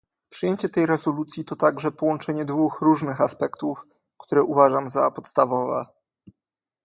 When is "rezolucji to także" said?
0.85-1.91